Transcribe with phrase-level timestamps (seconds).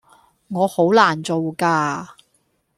[0.47, 2.07] 我好難做㗎